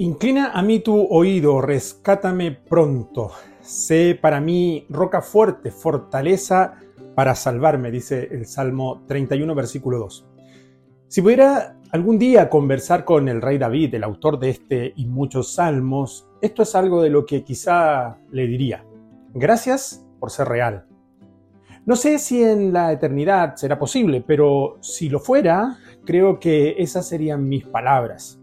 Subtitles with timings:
[0.00, 3.32] Inclina a mí tu oído, rescátame pronto.
[3.60, 6.74] Sé para mí roca fuerte, fortaleza
[7.16, 10.27] para salvarme, dice el Salmo 31, versículo 2.
[11.08, 15.54] Si pudiera algún día conversar con el rey David, el autor de este y muchos
[15.54, 18.84] salmos, esto es algo de lo que quizá le diría.
[19.34, 20.86] Gracias por ser real.
[21.86, 27.08] No sé si en la eternidad será posible, pero si lo fuera, creo que esas
[27.08, 28.38] serían mis palabras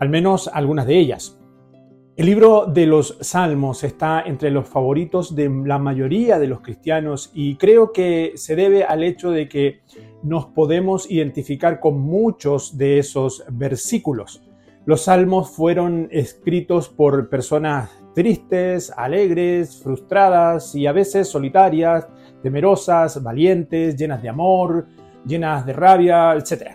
[0.00, 1.37] al menos algunas de ellas.
[2.18, 7.30] El libro de los Salmos está entre los favoritos de la mayoría de los cristianos
[7.32, 9.82] y creo que se debe al hecho de que
[10.24, 14.42] nos podemos identificar con muchos de esos versículos.
[14.84, 22.08] Los salmos fueron escritos por personas tristes, alegres, frustradas y a veces solitarias,
[22.42, 24.88] temerosas, valientes, llenas de amor,
[25.24, 26.72] llenas de rabia, etc.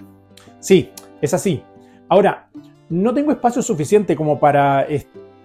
[0.60, 0.90] Sí,
[1.22, 1.62] es así.
[2.08, 2.48] Ahora,
[2.88, 4.84] no tengo espacio suficiente como para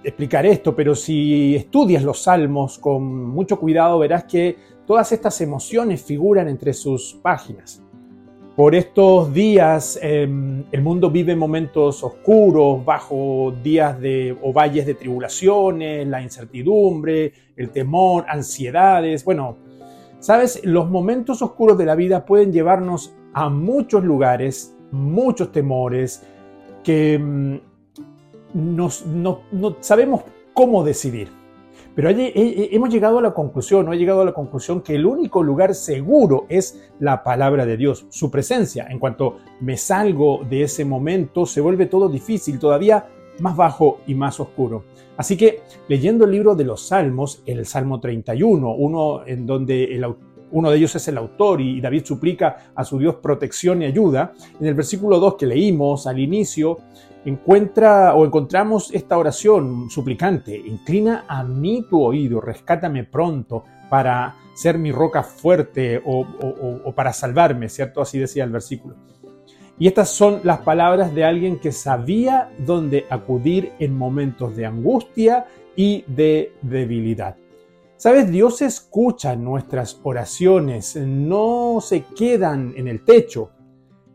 [0.05, 6.03] explicar esto, pero si estudias los salmos con mucho cuidado verás que todas estas emociones
[6.03, 7.83] figuran entre sus páginas.
[8.57, 14.95] Por estos días em, el mundo vive momentos oscuros, bajo días de, o valles de
[14.95, 19.25] tribulaciones, la incertidumbre, el temor, ansiedades.
[19.25, 19.59] Bueno,
[20.19, 26.27] sabes, los momentos oscuros de la vida pueden llevarnos a muchos lugares, muchos temores,
[26.83, 27.61] que
[28.59, 30.23] mm, no, sabemos
[30.55, 31.29] cómo decidir.
[31.95, 35.43] Pero hemos llegado a la conclusión, no he llegado a la conclusión que el único
[35.43, 38.87] lugar seguro es la palabra de Dios, su presencia.
[38.89, 43.09] En cuanto me salgo de ese momento, se vuelve todo difícil, todavía
[43.41, 44.85] más bajo y más oscuro.
[45.17, 50.07] Así que leyendo el libro de los Salmos, el Salmo 31, uno en donde el,
[50.51, 54.33] uno de ellos es el autor y David suplica a su Dios protección y ayuda.
[54.61, 56.79] En el versículo 2 que leímos al inicio,
[57.25, 64.79] encuentra o encontramos esta oración suplicante, inclina a mí tu oído, rescátame pronto para ser
[64.79, 66.27] mi roca fuerte o,
[66.85, 68.01] o para salvarme, ¿cierto?
[68.01, 68.97] Así decía el versículo.
[69.79, 75.47] Y estas son las palabras de alguien que sabía dónde acudir en momentos de angustia
[75.77, 77.37] y de debilidad.
[77.99, 83.51] Sabes, Dios escucha nuestras oraciones, no se quedan en el techo.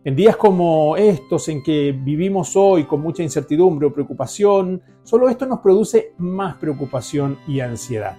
[0.05, 5.45] En días como estos en que vivimos hoy con mucha incertidumbre o preocupación, solo esto
[5.45, 8.15] nos produce más preocupación y ansiedad.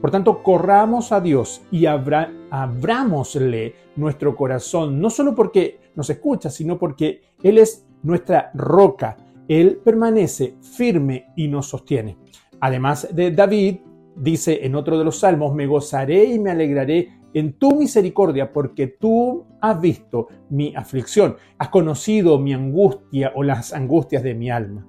[0.00, 6.78] Por tanto, corramos a Dios y abrámosle nuestro corazón, no solo porque nos escucha, sino
[6.78, 9.18] porque Él es nuestra roca.
[9.48, 12.16] Él permanece firme y nos sostiene.
[12.58, 13.80] Además de David,
[14.16, 18.86] dice en otro de los salmos, me gozaré y me alegraré en tu misericordia porque
[18.86, 24.86] tú has visto mi aflicción, has conocido mi angustia o las angustias de mi alma.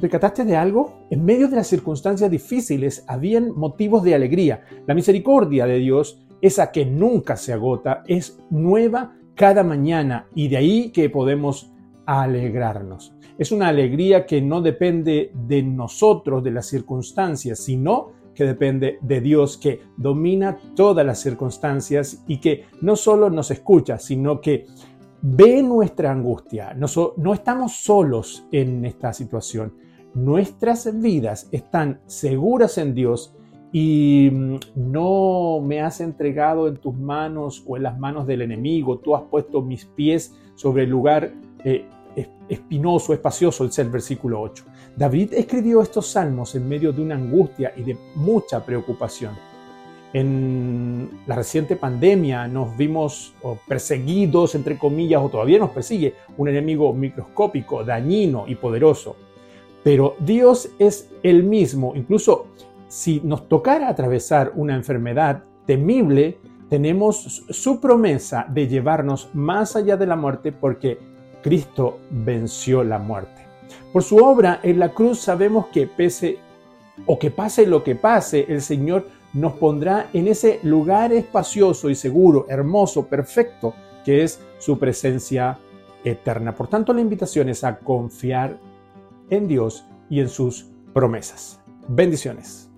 [0.00, 1.06] ¿Recataste de algo?
[1.10, 4.64] En medio de las circunstancias difíciles habían motivos de alegría.
[4.86, 10.56] La misericordia de Dios, esa que nunca se agota, es nueva cada mañana y de
[10.56, 11.73] ahí que podemos
[12.06, 13.14] alegrarnos.
[13.38, 19.20] Es una alegría que no depende de nosotros, de las circunstancias, sino que depende de
[19.20, 24.66] Dios que domina todas las circunstancias y que no solo nos escucha, sino que
[25.22, 26.74] ve nuestra angustia.
[26.74, 29.74] No, no estamos solos en esta situación.
[30.14, 33.34] Nuestras vidas están seguras en Dios
[33.72, 38.98] y mm, no me has entregado en tus manos o en las manos del enemigo.
[38.98, 41.32] Tú has puesto mis pies sobre el lugar
[41.64, 41.86] eh,
[42.48, 44.64] espinoso, espacioso, es el versículo 8.
[44.96, 49.34] David escribió estos salmos en medio de una angustia y de mucha preocupación.
[50.12, 53.34] En la reciente pandemia nos vimos
[53.66, 59.16] perseguidos, entre comillas, o todavía nos persigue un enemigo microscópico, dañino y poderoso.
[59.82, 61.94] Pero Dios es el mismo.
[61.96, 62.46] Incluso
[62.86, 66.38] si nos tocara atravesar una enfermedad temible,
[66.68, 71.13] tenemos su promesa de llevarnos más allá de la muerte porque
[71.44, 73.42] Cristo venció la muerte.
[73.92, 76.38] Por su obra en la cruz sabemos que pese
[77.04, 81.94] o que pase lo que pase, el Señor nos pondrá en ese lugar espacioso y
[81.94, 83.74] seguro, hermoso, perfecto,
[84.06, 85.58] que es su presencia
[86.02, 86.54] eterna.
[86.54, 88.58] Por tanto, la invitación es a confiar
[89.28, 91.60] en Dios y en sus promesas.
[91.88, 92.70] Bendiciones.